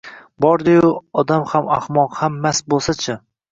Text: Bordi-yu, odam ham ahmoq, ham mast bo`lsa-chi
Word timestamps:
Bordi-yu, 0.45 0.89
odam 1.23 1.45
ham 1.53 1.71
ahmoq, 1.77 2.19
ham 2.23 2.43
mast 2.49 2.69
bo`lsa-chi 2.75 3.19